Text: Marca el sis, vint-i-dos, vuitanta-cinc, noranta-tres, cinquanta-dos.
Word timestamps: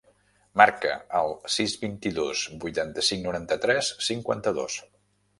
Marca 0.59 0.93
el 1.17 1.33
sis, 1.55 1.75
vint-i-dos, 1.83 2.41
vuitanta-cinc, 2.63 3.21
noranta-tres, 3.27 3.91
cinquanta-dos. 4.07 4.79